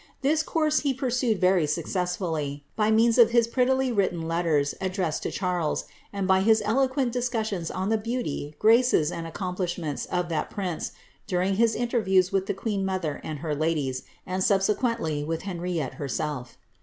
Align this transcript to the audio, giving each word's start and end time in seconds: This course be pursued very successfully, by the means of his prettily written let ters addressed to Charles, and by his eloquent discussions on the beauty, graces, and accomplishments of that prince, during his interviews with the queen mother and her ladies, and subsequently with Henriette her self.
This 0.23 0.41
course 0.41 0.81
be 0.81 0.95
pursued 0.95 1.39
very 1.39 1.67
successfully, 1.67 2.63
by 2.75 2.89
the 2.89 2.95
means 2.95 3.19
of 3.19 3.29
his 3.29 3.47
prettily 3.47 3.91
written 3.91 4.23
let 4.27 4.41
ters 4.41 4.73
addressed 4.81 5.21
to 5.21 5.29
Charles, 5.31 5.85
and 6.11 6.27
by 6.27 6.41
his 6.41 6.59
eloquent 6.65 7.11
discussions 7.11 7.69
on 7.69 7.89
the 7.89 7.99
beauty, 7.99 8.55
graces, 8.57 9.11
and 9.11 9.27
accomplishments 9.27 10.07
of 10.07 10.27
that 10.29 10.49
prince, 10.49 10.91
during 11.27 11.57
his 11.57 11.75
interviews 11.75 12.31
with 12.31 12.47
the 12.47 12.55
queen 12.55 12.83
mother 12.83 13.21
and 13.23 13.41
her 13.45 13.53
ladies, 13.53 14.01
and 14.25 14.43
subsequently 14.43 15.23
with 15.23 15.43
Henriette 15.43 15.93
her 16.01 16.07
self. 16.07 16.57